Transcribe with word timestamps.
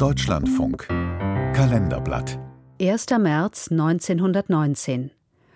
Deutschlandfunk 0.00 0.88
Kalenderblatt 0.88 2.38
1. 2.80 3.06
März 3.18 3.70
1919. 3.70 5.10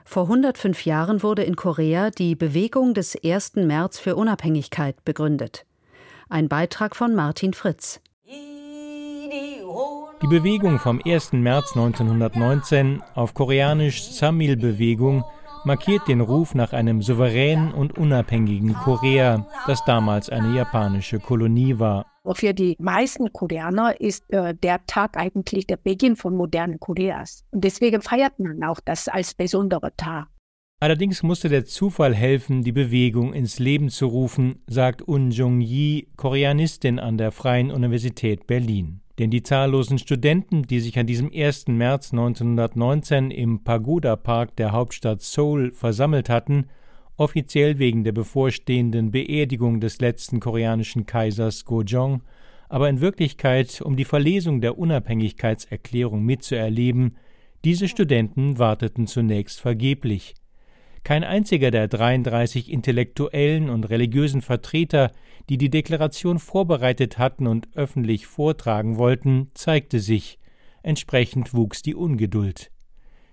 Vor 0.05 0.25
105 0.25 0.85
Jahren 0.85 1.23
wurde 1.23 1.45
in 1.45 1.57
Korea 1.57 2.11
die 2.11 2.35
Bewegung 2.35 2.93
des 2.93 3.17
1. 3.25 3.55
März 3.55 3.99
für 3.99 4.17
Unabhängigkeit 4.17 5.03
begründet. 5.07 5.65
Ein 6.29 6.51
Beitrag 6.51 6.95
von 6.95 7.15
Martin 7.15 7.55
Fritz. 7.55 8.03
Die 10.23 10.27
Bewegung 10.29 10.79
vom 10.79 11.01
1. 11.03 11.33
März 11.33 11.71
1919, 11.75 13.03
auf 13.15 13.33
Koreanisch 13.33 14.03
Samil-Bewegung, 14.11 15.25
markiert 15.65 16.09
den 16.09 16.21
Ruf 16.21 16.55
nach 16.55 16.73
einem 16.73 17.03
souveränen 17.03 17.73
und 17.73 17.99
unabhängigen 17.99 18.75
Korea, 18.75 19.47
das 19.67 19.85
damals 19.85 20.29
eine 20.29 20.55
japanische 20.55 21.19
Kolonie 21.19 21.79
war. 21.79 22.07
Für 22.33 22.55
die 22.55 22.77
meisten 22.79 23.33
Koreaner 23.33 24.01
ist 24.01 24.25
äh, 24.31 24.55
der 24.55 24.87
Tag 24.87 25.17
eigentlich 25.17 25.67
der 25.67 25.77
Beginn 25.77 26.17
von 26.17 26.37
modernen 26.37 26.81
Koreas. 26.81 27.45
Und 27.51 27.65
deswegen 27.65 28.01
feiert 28.01 28.39
man 28.39 28.63
auch 28.65 28.81
das 28.83 29.09
als 29.09 29.35
besonderer 29.35 29.95
Tag. 29.97 30.29
Allerdings 30.81 31.23
musste 31.23 31.49
der 31.49 31.65
Zufall 31.65 32.15
helfen, 32.15 32.63
die 32.63 32.73
Bewegung 32.73 33.33
ins 33.33 33.59
Leben 33.59 33.91
zu 33.91 34.07
rufen, 34.07 34.63
sagt 34.67 35.07
Un 35.07 35.31
Jung-yi, 35.31 36.09
Koreanistin 36.17 36.99
an 36.99 37.17
der 37.17 37.31
Freien 37.31 37.71
Universität 37.71 38.47
Berlin. 38.47 39.04
Denn 39.19 39.31
die 39.31 39.43
zahllosen 39.43 39.99
Studenten, 39.99 40.63
die 40.63 40.81
sich 40.81 40.99
an 40.99 41.07
diesem 41.07 41.31
1. 41.33 41.69
März 41.69 42.13
1919 42.13 43.31
im 43.31 43.63
Pagoda 43.63 44.17
Park 44.17 44.57
der 44.57 44.73
Hauptstadt 44.73 45.23
Seoul 45.23 45.73
versammelt 45.73 46.29
hatten, 46.29 46.67
offiziell 47.17 47.79
wegen 47.79 48.03
der 48.03 48.13
bevorstehenden 48.13 49.13
Beerdigung 49.13 49.81
des 49.81 50.01
letzten 50.01 50.41
koreanischen 50.41 51.07
Kaisers 51.07 51.65
Gojong, 51.65 52.23
aber 52.69 52.89
in 52.89 53.01
Wirklichkeit 53.01 53.81
um 53.83 53.97
die 53.97 54.05
Verlesung 54.05 54.61
der 54.61 54.79
Unabhängigkeitserklärung 54.79 56.25
mitzuerleben, 56.25 57.17
diese 57.65 57.89
Studenten 57.89 58.59
warteten 58.59 59.07
zunächst 59.07 59.61
vergeblich. 59.61 60.35
Kein 61.05 61.23
einziger 61.23 61.71
der 61.71 61.87
33 61.87 62.73
intellektuellen 62.73 63.69
und 63.69 63.85
religiösen 63.91 64.41
Vertreter, 64.41 65.13
die 65.51 65.59
die 65.59 65.69
Deklaration 65.69 66.39
vorbereitet 66.39 67.19
hatten 67.19 67.47
und 67.47 67.69
öffentlich 67.75 68.27
vortragen 68.27 68.97
wollten, 68.97 69.51
zeigte 69.53 70.01
sich. 70.01 70.39
Entsprechend 70.83 71.53
wuchs 71.53 71.83
die 71.83 71.95
Ungeduld. 71.95 72.71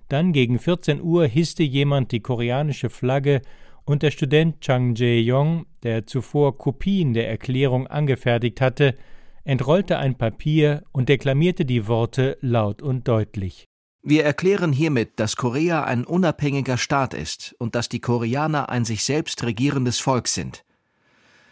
Dann 0.09 0.33
gegen 0.33 0.59
14 0.59 1.01
Uhr 1.01 1.25
hisste 1.25 1.63
jemand 1.63 2.11
die 2.11 2.19
koreanische 2.19 2.89
Flagge 2.89 3.41
und 3.85 4.03
der 4.03 4.11
Student 4.11 4.59
Chang 4.59 4.95
Jae-yong, 4.95 5.65
der 5.83 6.05
zuvor 6.05 6.57
Kopien 6.57 7.13
der 7.13 7.29
Erklärung 7.29 7.87
angefertigt 7.87 8.59
hatte, 8.59 8.97
entrollte 9.45 9.97
ein 9.97 10.17
Papier 10.17 10.83
und 10.91 11.07
deklamierte 11.07 11.63
die 11.63 11.87
Worte 11.87 12.37
laut 12.41 12.81
und 12.81 13.07
deutlich. 13.07 13.70
Wir 14.03 14.25
erklären 14.25 14.73
hiermit, 14.73 15.19
dass 15.19 15.35
Korea 15.35 15.83
ein 15.83 16.05
unabhängiger 16.05 16.79
Staat 16.79 17.13
ist 17.13 17.55
und 17.59 17.75
dass 17.75 17.87
die 17.87 17.99
Koreaner 17.99 18.69
ein 18.69 18.83
sich 18.83 19.03
selbst 19.03 19.43
regierendes 19.43 19.99
Volk 19.99 20.27
sind. 20.27 20.65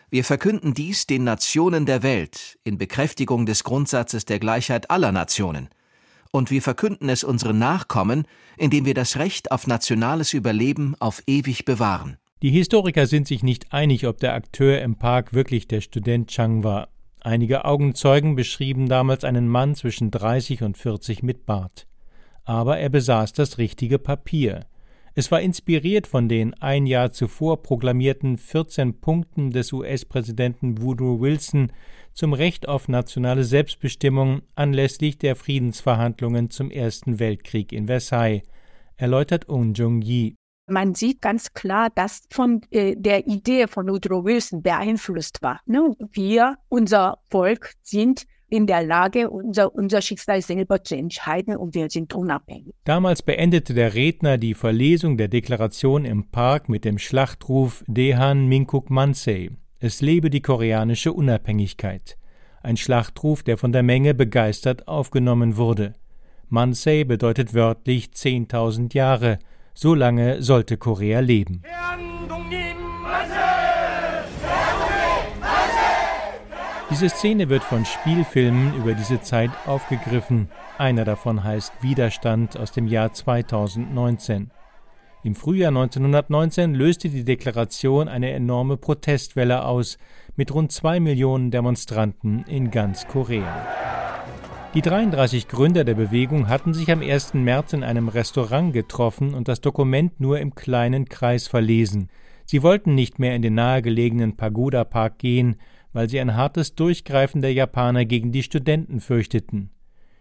Wir 0.09 0.23
verkünden 0.23 0.73
dies 0.73 1.05
den 1.05 1.23
Nationen 1.23 1.85
der 1.85 2.01
Welt 2.01 2.57
in 2.63 2.79
Bekräftigung 2.79 3.45
des 3.45 3.63
Grundsatzes 3.63 4.25
der 4.25 4.39
Gleichheit 4.39 4.89
aller 4.89 5.11
Nationen. 5.11 5.69
Und 6.31 6.49
wir 6.49 6.63
verkünden 6.63 7.09
es 7.09 7.23
unseren 7.23 7.59
Nachkommen, 7.59 8.25
indem 8.57 8.85
wir 8.85 8.95
das 8.95 9.17
Recht 9.17 9.51
auf 9.51 9.67
nationales 9.67 10.33
Überleben 10.33 10.95
auf 10.99 11.21
ewig 11.27 11.65
bewahren. 11.65 12.17
Die 12.41 12.49
Historiker 12.49 13.05
sind 13.05 13.27
sich 13.27 13.43
nicht 13.43 13.73
einig, 13.73 14.07
ob 14.07 14.17
der 14.17 14.33
Akteur 14.33 14.81
im 14.81 14.95
Park 14.95 15.33
wirklich 15.33 15.67
der 15.67 15.81
Student 15.81 16.29
Chang 16.29 16.63
war. 16.63 16.87
Einige 17.21 17.65
Augenzeugen 17.65 18.35
beschrieben 18.35 18.89
damals 18.89 19.23
einen 19.23 19.47
Mann 19.47 19.75
zwischen 19.75 20.09
30 20.09 20.63
und 20.63 20.77
40 20.79 21.21
mit 21.21 21.45
Bart 21.45 21.88
aber 22.49 22.79
er 22.79 22.89
besaß 22.89 23.33
das 23.33 23.59
richtige 23.59 23.99
Papier. 23.99 24.65
Es 25.13 25.29
war 25.29 25.39
inspiriert 25.39 26.07
von 26.07 26.27
den 26.27 26.55
ein 26.55 26.87
Jahr 26.87 27.11
zuvor 27.11 27.61
proklamierten 27.61 28.39
14 28.39 28.99
Punkten 29.01 29.51
des 29.51 29.71
US-Präsidenten 29.71 30.81
Woodrow 30.81 31.21
Wilson 31.21 31.71
zum 32.11 32.33
Recht 32.33 32.67
auf 32.67 32.87
nationale 32.87 33.43
Selbstbestimmung 33.43 34.41
anlässlich 34.55 35.19
der 35.19 35.35
Friedensverhandlungen 35.35 36.49
zum 36.49 36.71
Ersten 36.71 37.19
Weltkrieg 37.19 37.71
in 37.71 37.85
Versailles, 37.85 38.41
erläutert 38.97 39.47
Un 39.47 39.75
Jung-yi. 39.75 40.33
Man 40.67 40.95
sieht 40.95 41.21
ganz 41.21 41.53
klar, 41.53 41.89
dass 41.93 42.23
von 42.31 42.61
äh, 42.71 42.95
der 42.97 43.27
Idee 43.27 43.67
von 43.67 43.87
Woodrow 43.87 44.25
Wilson 44.25 44.63
beeinflusst 44.63 45.43
war. 45.43 45.61
Ne? 45.67 45.95
Wir, 46.13 46.57
unser 46.67 47.19
Volk, 47.29 47.73
sind 47.83 48.25
in 48.49 48.67
der 48.67 48.83
Lage, 48.83 49.29
unser, 49.29 49.73
unser 49.73 50.01
Schicksal 50.01 50.41
selber 50.41 50.83
zu 50.83 50.95
entscheiden 50.95 51.55
und 51.55 51.75
wir 51.75 51.89
sind 51.89 52.13
unabhängig. 52.13 52.73
Damals 52.83 53.21
beendete 53.21 53.73
der 53.73 53.93
Redner 53.93 54.37
die 54.37 54.53
Verlesung 54.53 55.17
der 55.17 55.27
Deklaration 55.27 56.05
im 56.05 56.29
Park 56.29 56.69
mit 56.69 56.85
dem 56.85 56.97
Schlachtruf 56.97 57.83
Dehan 57.87 58.47
Minkuk 58.47 58.89
Mansei. 58.89 59.51
Es 59.79 60.01
lebe 60.01 60.29
die 60.29 60.41
koreanische 60.41 61.13
Unabhängigkeit. 61.13 62.17
Ein 62.61 62.75
Schlachtruf, 62.75 63.43
der 63.43 63.57
von 63.57 63.71
der 63.71 63.83
Menge 63.83 64.13
begeistert 64.13 64.87
aufgenommen 64.87 65.55
wurde. 65.55 65.93
Mansei 66.49 67.03
bedeutet 67.03 67.53
wörtlich 67.53 68.07
10.000 68.07 68.93
Jahre. 68.93 69.39
So 69.73 69.93
lange 69.93 70.41
sollte 70.41 70.77
Korea 70.77 71.19
leben. 71.21 71.61
Diese 76.99 77.15
Szene 77.15 77.47
wird 77.47 77.63
von 77.63 77.85
Spielfilmen 77.85 78.75
über 78.75 78.93
diese 78.93 79.21
Zeit 79.21 79.51
aufgegriffen. 79.65 80.49
Einer 80.77 81.05
davon 81.05 81.45
heißt 81.45 81.71
Widerstand 81.79 82.57
aus 82.57 82.73
dem 82.73 82.87
Jahr 82.87 83.13
2019. 83.13 84.51
Im 85.23 85.33
Frühjahr 85.33 85.69
1919 85.69 86.73
löste 86.75 87.07
die 87.07 87.23
Deklaration 87.23 88.09
eine 88.09 88.31
enorme 88.31 88.75
Protestwelle 88.75 89.63
aus, 89.63 89.97
mit 90.35 90.53
rund 90.53 90.73
zwei 90.73 90.99
Millionen 90.99 91.51
Demonstranten 91.51 92.43
in 92.49 92.69
ganz 92.69 93.07
Korea. 93.07 93.65
Die 94.73 94.81
33 94.81 95.47
Gründer 95.47 95.85
der 95.85 95.95
Bewegung 95.95 96.49
hatten 96.49 96.73
sich 96.73 96.91
am 96.91 97.01
1. 97.01 97.33
März 97.33 97.71
in 97.71 97.85
einem 97.85 98.09
Restaurant 98.09 98.73
getroffen 98.73 99.35
und 99.35 99.47
das 99.47 99.61
Dokument 99.61 100.19
nur 100.19 100.41
im 100.41 100.53
kleinen 100.53 101.07
Kreis 101.07 101.47
verlesen. 101.47 102.09
Sie 102.43 102.61
wollten 102.61 102.93
nicht 102.93 103.19
mehr 103.19 103.35
in 103.35 103.41
den 103.41 103.53
nahegelegenen 103.53 104.35
Pagoda 104.35 104.83
Park 104.83 105.19
gehen, 105.19 105.55
weil 105.93 106.09
sie 106.09 106.19
ein 106.19 106.35
hartes 106.35 106.75
Durchgreifen 106.75 107.41
der 107.41 107.53
Japaner 107.53 108.05
gegen 108.05 108.31
die 108.31 108.43
Studenten 108.43 108.99
fürchteten. 108.99 109.71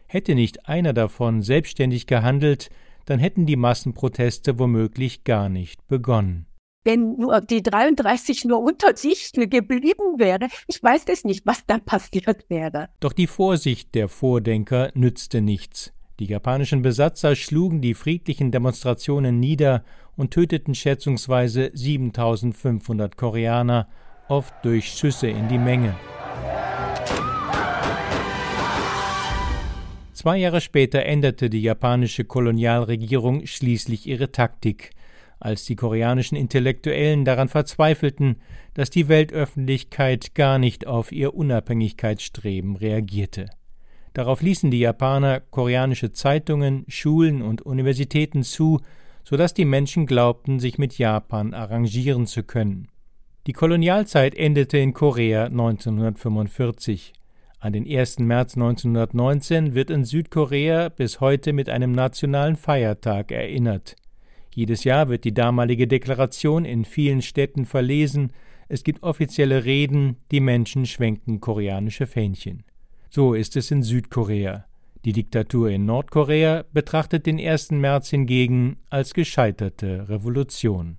Hätte 0.06 0.34
nicht 0.34 0.68
einer 0.68 0.92
davon 0.92 1.42
selbstständig 1.42 2.06
gehandelt, 2.06 2.70
dann 3.04 3.18
hätten 3.18 3.46
die 3.46 3.56
Massenproteste 3.56 4.58
womöglich 4.58 5.24
gar 5.24 5.48
nicht 5.48 5.86
begonnen. 5.86 6.46
Wenn 6.84 7.16
nur 7.16 7.40
die 7.40 7.62
33 7.62 8.44
nur 8.44 8.60
unter 8.60 8.96
sich 8.96 9.32
geblieben 9.32 10.18
wäre, 10.18 10.48
ich 10.68 10.82
weiß 10.82 11.04
es 11.08 11.24
nicht, 11.24 11.44
was 11.44 11.66
dann 11.66 11.84
passiert 11.84 12.48
wäre. 12.48 12.88
Doch 13.00 13.12
die 13.12 13.26
Vorsicht 13.26 13.94
der 13.94 14.08
Vordenker 14.08 14.90
nützte 14.94 15.40
nichts. 15.40 15.92
Die 16.18 16.26
japanischen 16.26 16.82
Besatzer 16.82 17.36
schlugen 17.36 17.80
die 17.80 17.94
friedlichen 17.94 18.50
Demonstrationen 18.50 19.38
nieder 19.38 19.84
und 20.16 20.32
töteten 20.32 20.74
schätzungsweise 20.74 21.70
7500 21.74 23.16
Koreaner 23.16 23.88
oft 24.28 24.54
durch 24.62 24.92
Schüsse 24.92 25.28
in 25.28 25.48
die 25.48 25.58
Menge. 25.58 25.94
Zwei 30.12 30.38
Jahre 30.38 30.60
später 30.60 31.04
änderte 31.04 31.48
die 31.48 31.62
japanische 31.62 32.24
Kolonialregierung 32.24 33.46
schließlich 33.46 34.06
ihre 34.06 34.32
Taktik, 34.32 34.90
als 35.38 35.64
die 35.64 35.76
koreanischen 35.76 36.36
Intellektuellen 36.36 37.24
daran 37.24 37.48
verzweifelten, 37.48 38.40
dass 38.74 38.90
die 38.90 39.08
Weltöffentlichkeit 39.08 40.34
gar 40.34 40.58
nicht 40.58 40.86
auf 40.86 41.12
ihr 41.12 41.34
Unabhängigkeitsstreben 41.34 42.76
reagierte. 42.76 43.46
Darauf 44.12 44.42
ließen 44.42 44.72
die 44.72 44.80
Japaner 44.80 45.38
koreanische 45.38 46.12
Zeitungen, 46.12 46.84
Schulen 46.88 47.40
und 47.40 47.62
Universitäten 47.62 48.42
zu, 48.42 48.80
so 49.22 49.36
dass 49.36 49.54
die 49.54 49.64
Menschen 49.64 50.06
glaubten, 50.06 50.58
sich 50.58 50.78
mit 50.78 50.98
Japan 50.98 51.54
arrangieren 51.54 52.26
zu 52.26 52.42
können. 52.42 52.88
Die 53.48 53.54
Kolonialzeit 53.54 54.34
endete 54.34 54.76
in 54.76 54.92
Korea 54.92 55.46
1945. 55.46 57.14
An 57.60 57.72
den 57.72 57.86
1. 57.90 58.18
März 58.18 58.56
1919 58.56 59.74
wird 59.74 59.88
in 59.88 60.04
Südkorea 60.04 60.90
bis 60.90 61.20
heute 61.20 61.54
mit 61.54 61.70
einem 61.70 61.92
nationalen 61.92 62.56
Feiertag 62.56 63.32
erinnert. 63.32 63.96
Jedes 64.54 64.84
Jahr 64.84 65.08
wird 65.08 65.24
die 65.24 65.32
damalige 65.32 65.86
Deklaration 65.86 66.66
in 66.66 66.84
vielen 66.84 67.22
Städten 67.22 67.64
verlesen, 67.64 68.34
es 68.68 68.84
gibt 68.84 69.02
offizielle 69.02 69.64
Reden, 69.64 70.18
die 70.30 70.40
Menschen 70.40 70.84
schwenken 70.84 71.40
koreanische 71.40 72.06
Fähnchen. 72.06 72.64
So 73.08 73.32
ist 73.32 73.56
es 73.56 73.70
in 73.70 73.82
Südkorea. 73.82 74.66
Die 75.06 75.14
Diktatur 75.14 75.70
in 75.70 75.86
Nordkorea 75.86 76.66
betrachtet 76.74 77.24
den 77.24 77.40
1. 77.40 77.70
März 77.70 78.10
hingegen 78.10 78.76
als 78.90 79.14
gescheiterte 79.14 80.06
Revolution. 80.10 80.98